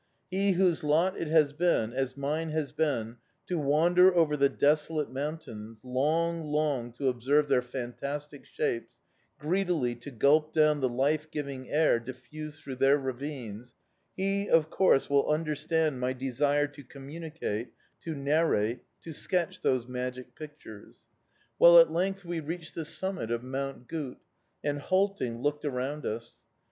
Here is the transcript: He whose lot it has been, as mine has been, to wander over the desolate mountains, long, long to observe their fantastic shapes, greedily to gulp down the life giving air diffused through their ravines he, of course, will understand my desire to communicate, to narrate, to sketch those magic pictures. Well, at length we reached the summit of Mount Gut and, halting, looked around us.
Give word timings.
He 0.31 0.53
whose 0.53 0.83
lot 0.83 1.15
it 1.15 1.27
has 1.27 1.53
been, 1.53 1.93
as 1.93 2.17
mine 2.17 2.49
has 2.49 2.71
been, 2.71 3.17
to 3.45 3.59
wander 3.59 4.11
over 4.15 4.35
the 4.35 4.49
desolate 4.49 5.11
mountains, 5.11 5.81
long, 5.85 6.43
long 6.43 6.91
to 6.93 7.07
observe 7.07 7.47
their 7.47 7.61
fantastic 7.61 8.43
shapes, 8.47 8.97
greedily 9.37 9.93
to 9.97 10.09
gulp 10.09 10.53
down 10.53 10.79
the 10.79 10.89
life 10.89 11.29
giving 11.29 11.69
air 11.69 11.99
diffused 11.99 12.63
through 12.63 12.77
their 12.77 12.97
ravines 12.97 13.75
he, 14.17 14.49
of 14.49 14.71
course, 14.71 15.07
will 15.07 15.29
understand 15.29 15.99
my 15.99 16.13
desire 16.13 16.65
to 16.65 16.83
communicate, 16.83 17.71
to 18.03 18.15
narrate, 18.15 18.79
to 19.03 19.13
sketch 19.13 19.61
those 19.61 19.85
magic 19.85 20.33
pictures. 20.35 21.01
Well, 21.59 21.77
at 21.77 21.91
length 21.91 22.25
we 22.25 22.39
reached 22.39 22.73
the 22.73 22.85
summit 22.85 23.29
of 23.29 23.43
Mount 23.43 23.87
Gut 23.87 24.17
and, 24.63 24.79
halting, 24.79 25.43
looked 25.43 25.63
around 25.63 26.07
us. 26.07 26.39